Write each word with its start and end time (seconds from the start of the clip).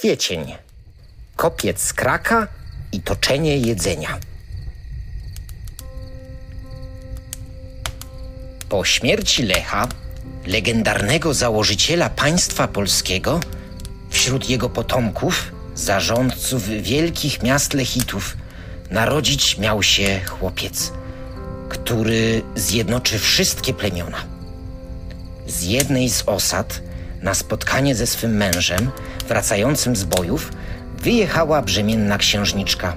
kwiecień, 0.00 0.54
kopiec 1.36 1.92
kraka 1.92 2.46
i 2.92 3.00
toczenie 3.00 3.58
jedzenia. 3.58 4.18
Po 8.68 8.84
śmierci 8.84 9.42
Lecha, 9.42 9.88
legendarnego 10.46 11.34
założyciela 11.34 12.10
państwa 12.10 12.68
polskiego, 12.68 13.40
wśród 14.10 14.50
jego 14.50 14.70
potomków, 14.70 15.52
zarządców 15.74 16.68
wielkich 16.68 17.42
miast 17.42 17.74
Lechitów, 17.74 18.36
narodzić 18.90 19.58
miał 19.58 19.82
się 19.82 20.20
chłopiec, 20.26 20.92
który 21.68 22.42
zjednoczy 22.56 23.18
wszystkie 23.18 23.74
plemiona. 23.74 24.24
Z 25.46 25.62
jednej 25.62 26.10
z 26.10 26.22
osad, 26.26 26.89
na 27.22 27.34
spotkanie 27.34 27.94
ze 27.94 28.06
swym 28.06 28.36
mężem, 28.36 28.90
wracającym 29.28 29.96
z 29.96 30.04
bojów, 30.04 30.52
wyjechała 30.98 31.62
brzemienna 31.62 32.18
księżniczka. 32.18 32.96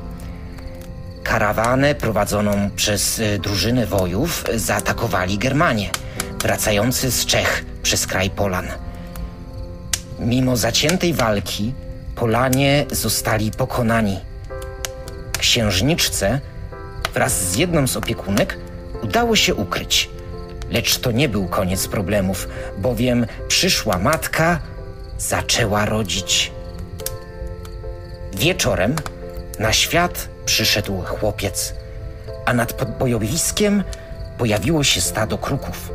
Karawanę 1.23 1.95
prowadzoną 1.95 2.69
przez 2.75 3.19
y, 3.19 3.39
drużynę 3.39 3.85
wojów 3.85 4.43
zaatakowali 4.55 5.37
Germanie, 5.37 5.89
wracający 6.41 7.11
z 7.11 7.25
Czech 7.25 7.65
przez 7.83 8.07
kraj 8.07 8.29
Polan. 8.29 8.67
Mimo 10.19 10.57
zaciętej 10.57 11.13
walki, 11.13 11.73
Polanie 12.15 12.85
zostali 12.91 13.51
pokonani. 13.51 14.19
Księżniczce 15.39 16.39
wraz 17.13 17.51
z 17.51 17.55
jedną 17.55 17.87
z 17.87 17.97
opiekunek 17.97 18.57
udało 19.03 19.35
się 19.35 19.55
ukryć. 19.55 20.09
Lecz 20.73 20.97
to 20.97 21.11
nie 21.11 21.29
był 21.29 21.47
koniec 21.47 21.87
problemów, 21.87 22.47
bowiem 22.77 23.25
przyszła 23.47 23.97
matka 23.97 24.59
zaczęła 25.17 25.85
rodzić. 25.85 26.51
Wieczorem 28.33 28.95
na 29.59 29.73
świat 29.73 30.29
przyszedł 30.45 31.01
chłopiec, 31.01 31.73
a 32.45 32.53
nad 32.53 32.73
podbojowiskiem 32.73 33.83
pojawiło 34.37 34.83
się 34.83 35.01
stado 35.01 35.37
kruków. 35.37 35.91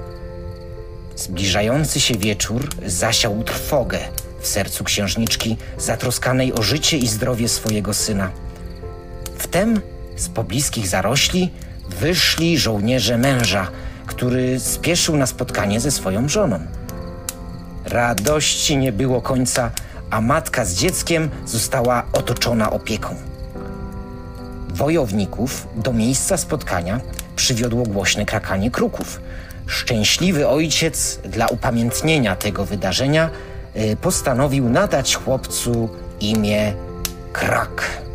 Zbliżający 1.16 2.00
się 2.00 2.14
wieczór 2.14 2.68
zasiał 2.86 3.44
trwogę 3.44 3.98
w 4.40 4.46
sercu 4.46 4.84
księżniczki, 4.84 5.56
zatroskanej 5.78 6.52
o 6.52 6.62
życie 6.62 6.96
i 6.96 7.08
zdrowie 7.08 7.48
swojego 7.48 7.94
syna. 7.94 8.30
Wtem 9.38 9.80
z 10.16 10.28
pobliskich 10.28 10.88
zarośli 10.88 11.50
wyszli 11.88 12.58
żołnierze 12.58 13.18
męża, 13.18 13.70
który 14.08 14.60
spieszył 14.60 15.16
na 15.16 15.26
spotkanie 15.26 15.80
ze 15.80 15.90
swoją 15.90 16.28
żoną. 16.28 16.60
Radości 17.84 18.76
nie 18.76 18.92
było 18.92 19.22
końca, 19.22 19.70
a 20.10 20.20
matka 20.20 20.64
z 20.64 20.74
dzieckiem 20.74 21.30
została 21.46 22.02
otoczona 22.12 22.70
opieką. 22.70 23.14
Wojowników 24.68 25.68
do 25.76 25.92
miejsca 25.92 26.36
spotkania 26.36 27.00
przywiodło 27.36 27.82
głośne 27.82 28.26
krakanie 28.26 28.70
kruków. 28.70 29.20
Szczęśliwy 29.66 30.48
ojciec 30.48 31.20
dla 31.24 31.46
upamiętnienia 31.46 32.36
tego 32.36 32.64
wydarzenia 32.64 33.30
y, 33.76 33.96
postanowił 33.96 34.68
nadać 34.68 35.16
chłopcu 35.16 35.88
imię 36.20 36.74
Krak. 37.32 38.07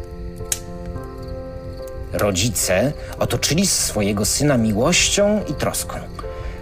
Rodzice 2.13 2.93
otoczyli 3.19 3.67
swojego 3.67 4.25
syna 4.25 4.57
miłością 4.57 5.41
i 5.49 5.53
troską, 5.53 5.99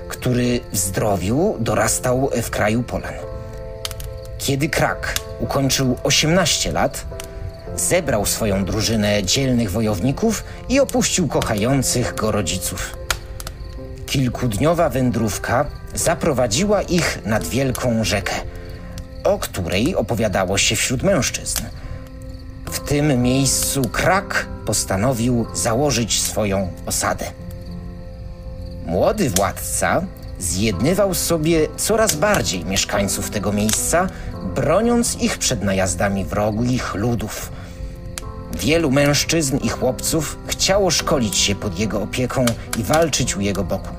który 0.08 0.60
w 0.72 0.78
zdrowiu 0.78 1.56
dorastał 1.60 2.30
w 2.42 2.50
kraju 2.50 2.84
Polan. 2.84 3.14
Kiedy 4.38 4.70
Krak 4.70 5.16
ukończył 5.40 5.98
18 6.04 6.72
lat, 6.72 7.06
zebrał 7.76 8.26
swoją 8.26 8.66
drużynę 8.66 9.24
dzielnych 9.24 9.72
wojowników 9.72 10.44
i 10.70 10.80
opuścił 10.80 11.28
kochających 11.28 12.16
go 12.16 12.32
rodziców. 12.32 12.98
Kilkudniowa 14.06 14.90
wędrówka 14.90 15.66
zaprowadziła 15.94 16.82
ich 16.82 17.20
nad 17.26 17.48
wielką 17.48 18.04
rzekę, 18.04 18.34
o 19.24 19.40
której 19.40 19.96
opowiadało 19.96 20.58
się 20.58 20.76
wśród 20.76 21.04
mężczyzn. 21.04 21.64
Tym 22.92 23.22
miejscu 23.22 23.82
Krak 23.82 24.48
postanowił 24.66 25.46
założyć 25.54 26.22
swoją 26.22 26.72
osadę. 26.86 27.32
Młody 28.86 29.30
władca 29.30 30.02
zjednywał 30.40 31.14
sobie 31.14 31.68
coraz 31.78 32.16
bardziej 32.16 32.66
mieszkańców 32.66 33.30
tego 33.30 33.54
miejsca, 33.54 34.08
broniąc 34.56 35.22
ich 35.22 35.38
przed 35.38 35.64
najazdami 35.64 36.26
wrogich 36.26 36.96
ludów. 36.96 37.52
Wielu 38.54 38.92
mężczyzn 38.92 39.58
i 39.58 39.70
chłopców 39.70 40.38
chciało 40.48 40.92
szkolić 40.92 41.38
się 41.38 41.56
pod 41.56 41.80
jego 41.80 42.02
opieką 42.02 42.46
i 42.78 42.84
walczyć 42.84 43.38
u 43.38 43.42
jego 43.42 43.64
boku. 43.64 43.96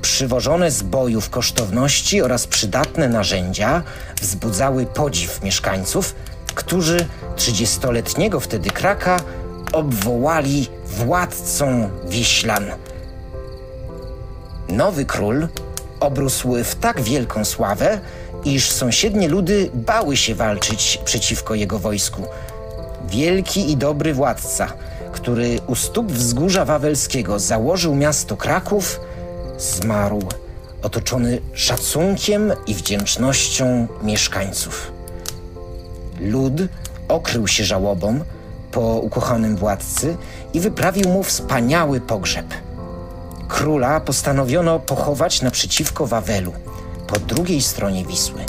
Przywożone 0.00 0.70
z 0.70 0.82
bojów 0.82 1.30
kosztowności 1.30 2.22
oraz 2.22 2.46
przydatne 2.46 3.08
narzędzia 3.08 3.82
wzbudzały 4.20 4.86
podziw 4.86 5.42
mieszkańców, 5.42 6.14
którzy 6.54 7.06
trzydziestoletniego 7.36 8.40
wtedy 8.40 8.70
Kraka 8.70 9.20
obwołali 9.72 10.68
władcą 10.86 11.90
Wiślan. 12.04 12.64
Nowy 14.68 15.04
król 15.04 15.48
obrósł 16.00 16.54
w 16.64 16.74
tak 16.74 17.00
wielką 17.00 17.44
sławę, 17.44 18.00
iż 18.44 18.70
sąsiednie 18.70 19.28
ludy 19.28 19.70
bały 19.74 20.16
się 20.16 20.34
walczyć 20.34 20.98
przeciwko 21.04 21.54
jego 21.54 21.78
wojsku. 21.78 22.22
Wielki 23.08 23.70
i 23.70 23.76
dobry 23.76 24.14
władca, 24.14 24.72
który 25.12 25.60
u 25.66 25.74
stóp 25.74 26.12
wzgórza 26.12 26.64
wawelskiego 26.64 27.38
założył 27.38 27.94
miasto 27.94 28.36
Kraków, 28.36 29.00
zmarł, 29.58 30.22
otoczony 30.82 31.40
szacunkiem 31.52 32.52
i 32.66 32.74
wdzięcznością 32.74 33.86
mieszkańców. 34.02 34.92
Lud 36.22 36.62
okrył 37.08 37.48
się 37.48 37.64
żałobą 37.64 38.20
po 38.70 38.80
ukochanym 38.80 39.56
władcy 39.56 40.16
i 40.54 40.60
wyprawił 40.60 41.08
mu 41.08 41.22
wspaniały 41.22 42.00
pogrzeb. 42.00 42.46
Króla 43.48 44.00
postanowiono 44.00 44.78
pochować 44.80 45.42
naprzeciwko 45.42 46.06
Wawelu, 46.06 46.52
po 47.06 47.18
drugiej 47.18 47.62
stronie 47.62 48.06
Wisły. 48.06 48.40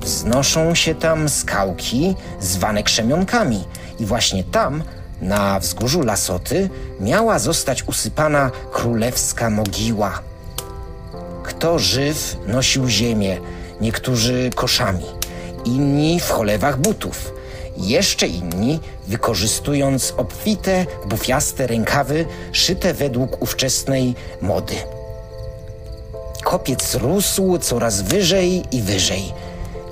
Wznoszą 0.00 0.74
się 0.74 0.94
tam 0.94 1.28
skałki 1.28 2.14
zwane 2.40 2.82
krzemionkami 2.82 3.64
i 3.98 4.06
właśnie 4.06 4.44
tam, 4.44 4.82
na 5.22 5.60
wzgórzu 5.60 6.02
Lasoty, 6.02 6.70
miała 7.00 7.38
zostać 7.38 7.82
usypana 7.82 8.50
królewska 8.72 9.50
mogiła. 9.50 10.20
Kto 11.42 11.78
żyw 11.78 12.36
nosił 12.46 12.88
ziemię, 12.88 13.40
niektórzy 13.80 14.50
koszami, 14.54 15.04
inni 15.64 16.20
w 16.20 16.30
cholewach 16.30 16.78
butów– 16.78 17.32
jeszcze 17.76 18.26
inni, 18.26 18.80
wykorzystując 19.08 20.14
obfite, 20.16 20.86
bufiaste 21.06 21.66
rękawy 21.66 22.26
szyte 22.52 22.94
według 22.94 23.42
ówczesnej 23.42 24.14
mody. 24.40 24.74
Kopiec 26.44 26.94
rósł 26.94 27.58
coraz 27.58 28.02
wyżej 28.02 28.62
i 28.72 28.82
wyżej. 28.82 29.32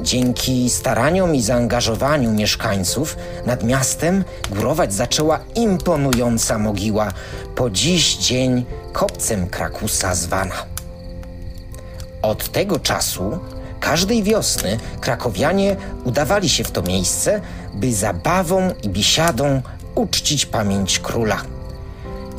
Dzięki 0.02 0.70
staraniom 0.70 1.34
i 1.34 1.42
zaangażowaniu 1.42 2.32
mieszkańców 2.32 3.16
nad 3.46 3.64
miastem 3.64 4.24
górować 4.50 4.94
zaczęła 4.94 5.40
imponująca 5.54 6.58
mogiła, 6.58 7.12
po 7.54 7.70
dziś 7.70 8.16
dzień 8.16 8.64
kopcem 8.92 9.48
Krakusa 9.48 10.14
zwana. 10.14 10.54
Od 12.22 12.48
tego 12.48 12.78
czasu 12.78 13.38
Każdej 13.80 14.22
wiosny 14.22 14.78
krakowianie 15.00 15.76
udawali 16.04 16.48
się 16.48 16.64
w 16.64 16.70
to 16.70 16.82
miejsce, 16.82 17.40
by 17.74 17.92
zabawą 17.92 18.70
i 18.82 18.88
biesiadą 18.88 19.62
uczcić 19.94 20.46
pamięć 20.46 20.98
króla. 20.98 21.42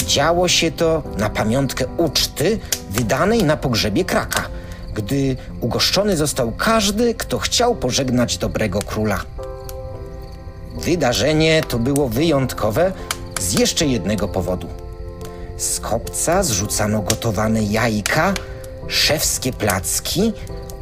Działo 0.05 0.47
się 0.47 0.71
to 0.71 1.03
na 1.17 1.29
pamiątkę 1.29 1.85
uczty 1.97 2.59
wydanej 2.89 3.43
na 3.43 3.57
pogrzebie 3.57 4.05
Kraka, 4.05 4.43
gdy 4.93 5.35
ugoszczony 5.61 6.17
został 6.17 6.51
każdy, 6.51 7.15
kto 7.15 7.39
chciał 7.39 7.75
pożegnać 7.75 8.37
dobrego 8.37 8.79
króla. 8.81 9.21
Wydarzenie 10.75 11.63
to 11.67 11.79
było 11.79 12.09
wyjątkowe 12.09 12.91
z 13.39 13.59
jeszcze 13.59 13.85
jednego 13.85 14.27
powodu. 14.27 14.67
Z 15.57 15.79
kopca 15.79 16.43
zrzucano 16.43 17.01
gotowane 17.01 17.63
jajka, 17.63 18.33
szewskie 18.87 19.53
placki, 19.53 20.33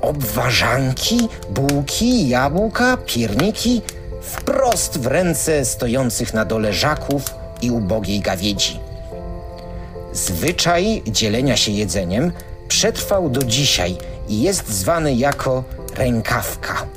obwarzanki, 0.08 1.30
bułki, 1.50 2.30
jabłka, 2.30 2.98
pierniki 2.98 3.82
wprost 4.22 5.00
w 5.00 5.08
ręce 5.08 5.66
stojących 5.66 6.34
na 6.34 6.46
dole 6.46 6.74
żaków 6.74 7.24
i 7.62 7.72
ubogiej 7.72 8.20
gawiedzi. 8.20 8.80
Zwyczaj 10.14 11.02
dzielenia 11.08 11.58
się 11.58 11.72
jedzeniem 11.72 12.32
przetrwał 12.68 13.30
do 13.30 13.44
dzisiaj 13.44 13.98
i 14.30 14.42
jest 14.42 14.70
zwany 14.70 15.14
jako 15.14 15.64
rękawka. 15.96 16.97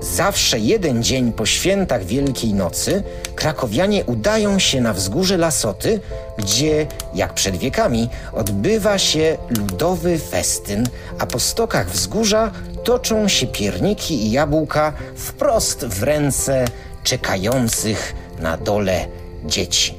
Zawsze 0.00 0.58
jeden 0.58 1.02
dzień 1.02 1.32
po 1.32 1.46
świętach 1.46 2.04
Wielkiej 2.04 2.54
Nocy 2.54 3.02
krakowianie 3.34 4.04
udają 4.04 4.58
się 4.58 4.80
na 4.80 4.92
wzgórze 4.92 5.36
Lasoty, 5.36 6.00
gdzie, 6.38 6.86
jak 7.14 7.34
przed 7.34 7.56
wiekami, 7.56 8.08
odbywa 8.32 8.98
się 8.98 9.38
ludowy 9.58 10.18
festyn, 10.18 10.88
a 11.18 11.26
po 11.26 11.40
stokach 11.40 11.90
wzgórza 11.90 12.50
toczą 12.84 13.28
się 13.28 13.46
pierniki 13.46 14.26
i 14.26 14.30
jabłka 14.30 14.92
wprost 15.16 15.84
w 15.84 16.02
ręce 16.02 16.64
czekających 17.02 18.14
na 18.38 18.56
dole 18.56 19.06
dzieci. 19.44 19.94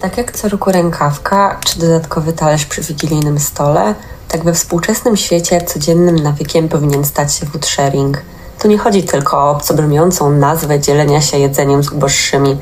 Tak 0.00 0.18
jak 0.18 0.32
co 0.32 0.48
roku 0.48 0.72
rękawka 0.72 1.60
czy 1.64 1.78
dodatkowy 1.78 2.32
talerz 2.32 2.66
przy 2.66 2.82
wigilijnym 2.82 3.38
stole, 3.38 3.94
tak 4.28 4.44
we 4.44 4.54
współczesnym 4.54 5.16
świecie 5.16 5.60
codziennym 5.60 6.16
nawykiem 6.16 6.68
powinien 6.68 7.04
stać 7.04 7.34
się 7.34 7.46
food 7.46 7.66
sharing– 7.66 8.22
tu 8.62 8.68
nie 8.68 8.78
chodzi 8.78 9.02
tylko 9.02 9.38
o 9.38 9.50
obcobrzmiącą 9.50 10.30
nazwę 10.30 10.80
dzielenia 10.80 11.20
się 11.20 11.38
jedzeniem 11.38 11.82
z 11.82 11.92
uboższymi. 11.92 12.56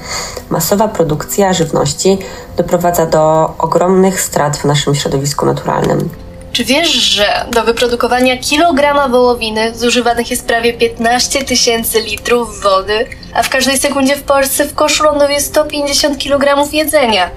Masowa 0.50 0.88
produkcja 0.88 1.52
żywności 1.52 2.18
doprowadza 2.56 3.06
do 3.06 3.54
ogromnych 3.58 4.20
strat 4.20 4.56
w 4.56 4.64
naszym 4.64 4.94
środowisku 4.94 5.46
naturalnym. 5.46 6.08
Czy 6.52 6.64
wiesz, 6.64 6.88
że 6.88 7.44
do 7.52 7.64
wyprodukowania 7.64 8.38
kilograma 8.38 9.08
wołowiny 9.08 9.74
zużywanych 9.74 10.30
jest 10.30 10.46
prawie 10.46 10.72
15 10.72 11.44
tysięcy 11.44 12.00
litrów 12.00 12.62
wody, 12.62 13.06
a 13.34 13.42
w 13.42 13.48
każdej 13.48 13.78
sekundzie 13.78 14.16
w 14.16 14.22
Polsce 14.22 14.64
w 14.64 14.74
koszu 14.74 15.04
ląduje 15.04 15.40
150 15.40 16.18
kg 16.18 16.72
jedzenia? 16.72 17.30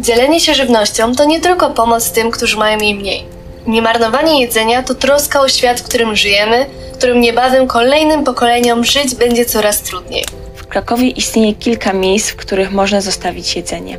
Dzielenie 0.00 0.40
się 0.40 0.54
żywnością 0.54 1.14
to 1.14 1.24
nie 1.24 1.40
tylko 1.40 1.70
pomoc 1.70 2.10
tym, 2.10 2.30
którzy 2.30 2.56
mają 2.56 2.78
jej 2.78 2.94
mniej. 2.94 3.41
Niemarnowanie 3.66 4.40
jedzenia 4.40 4.82
to 4.82 4.94
troska 4.94 5.40
o 5.40 5.48
świat, 5.48 5.80
w 5.80 5.84
którym 5.84 6.16
żyjemy 6.16 6.66
którym 7.02 7.20
niebawem 7.20 7.66
kolejnym 7.66 8.24
pokoleniom 8.24 8.84
żyć 8.84 9.14
będzie 9.14 9.44
coraz 9.44 9.82
trudniej. 9.82 10.24
W 10.54 10.66
Krakowie 10.66 11.08
istnieje 11.08 11.54
kilka 11.54 11.92
miejsc, 11.92 12.30
w 12.30 12.36
których 12.36 12.72
można 12.72 13.00
zostawić 13.00 13.56
jedzenie. 13.56 13.98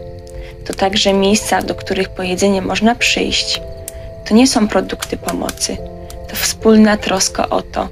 To 0.66 0.74
także 0.74 1.14
miejsca, 1.14 1.62
do 1.62 1.76
których 1.76 2.10
po 2.10 2.24
jedzenie 2.24 2.62
można 2.62 2.96
przyjść. 2.96 3.62
To 4.26 4.36
nie 4.36 4.48
są 4.48 4.68
produkty 4.68 5.18
pomocy, 5.18 5.78
to 6.30 6.36
wspólna 6.36 6.98
troska 6.98 7.50
o 7.50 7.62
to, 7.62 7.88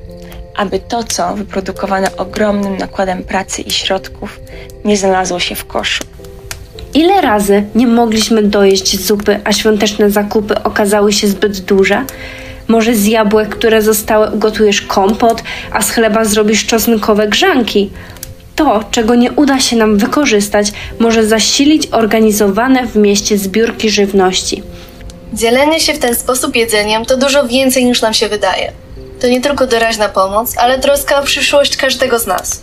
aby 0.55 0.79
to, 0.79 1.03
co 1.03 1.35
wyprodukowane 1.35 2.15
ogromnym 2.17 2.77
nakładem 2.77 3.23
pracy 3.23 3.61
i 3.61 3.71
środków, 3.71 4.39
nie 4.85 4.97
znalazło 4.97 5.39
się 5.39 5.55
w 5.55 5.65
koszu. 5.65 6.03
Ile 6.93 7.21
razy 7.21 7.63
nie 7.75 7.87
mogliśmy 7.87 8.43
dojeść 8.43 8.99
zupy, 9.05 9.39
a 9.43 9.53
świąteczne 9.53 10.09
zakupy 10.09 10.63
okazały 10.63 11.13
się 11.13 11.27
zbyt 11.27 11.59
duże? 11.59 12.05
Może 12.67 12.95
z 12.95 13.05
jabłek, 13.05 13.49
które 13.49 13.81
zostały, 13.81 14.29
ugotujesz 14.31 14.81
kompot, 14.81 15.43
a 15.71 15.81
z 15.81 15.91
chleba 15.91 16.25
zrobisz 16.25 16.65
czosnkowe 16.65 17.27
grzanki. 17.27 17.89
To, 18.55 18.83
czego 18.91 19.15
nie 19.15 19.31
uda 19.31 19.59
się 19.59 19.75
nam 19.75 19.97
wykorzystać, 19.97 20.71
może 20.99 21.25
zasilić 21.25 21.87
organizowane 21.91 22.87
w 22.87 22.95
mieście 22.95 23.37
zbiórki 23.37 23.89
żywności. 23.89 24.63
Dzielenie 25.33 25.79
się 25.79 25.93
w 25.93 25.99
ten 25.99 26.15
sposób 26.15 26.55
jedzeniem 26.55 27.05
to 27.05 27.17
dużo 27.17 27.47
więcej 27.47 27.85
niż 27.85 28.01
nam 28.01 28.13
się 28.13 28.29
wydaje. 28.29 28.71
To 29.21 29.27
nie 29.27 29.41
tylko 29.41 29.67
doraźna 29.67 30.09
pomoc, 30.09 30.57
ale 30.57 30.79
troska 30.79 31.19
o 31.19 31.23
przyszłość 31.23 31.77
każdego 31.77 32.19
z 32.19 32.27
nas. 32.27 32.61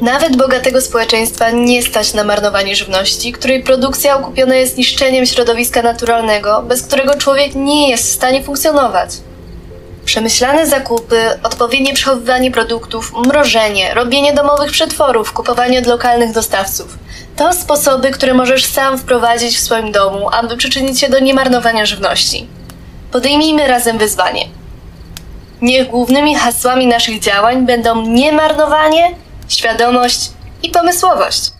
Nawet 0.00 0.36
bogatego 0.36 0.80
społeczeństwa 0.80 1.50
nie 1.50 1.82
stać 1.82 2.14
na 2.14 2.24
marnowanie 2.24 2.76
żywności, 2.76 3.32
której 3.32 3.62
produkcja 3.62 4.16
okupiona 4.16 4.54
jest 4.54 4.76
niszczeniem 4.76 5.26
środowiska 5.26 5.82
naturalnego, 5.82 6.62
bez 6.62 6.82
którego 6.82 7.16
człowiek 7.16 7.54
nie 7.54 7.90
jest 7.90 8.04
w 8.04 8.14
stanie 8.14 8.42
funkcjonować. 8.42 9.10
Przemyślane 10.04 10.66
zakupy, 10.66 11.20
odpowiednie 11.42 11.94
przechowywanie 11.94 12.50
produktów, 12.50 13.12
mrożenie, 13.26 13.94
robienie 13.94 14.32
domowych 14.32 14.70
przetworów, 14.72 15.32
kupowanie 15.32 15.78
od 15.78 15.86
lokalnych 15.86 16.32
dostawców 16.32 16.98
to 17.38 17.52
sposoby, 17.52 18.10
które 18.10 18.34
możesz 18.34 18.64
sam 18.64 18.98
wprowadzić 18.98 19.56
w 19.56 19.60
swoim 19.60 19.92
domu, 19.92 20.28
aby 20.32 20.56
przyczynić 20.56 21.00
się 21.00 21.08
do 21.08 21.18
niemarnowania 21.18 21.86
żywności. 21.86 22.46
Podejmijmy 23.12 23.66
razem 23.68 23.98
wyzwanie. 23.98 24.48
Niech 25.62 25.88
głównymi 25.88 26.34
hasłami 26.34 26.86
naszych 26.86 27.20
działań 27.20 27.66
będą 27.66 28.02
niemarnowanie, 28.02 29.14
świadomość 29.48 30.30
i 30.62 30.70
pomysłowość. 30.70 31.57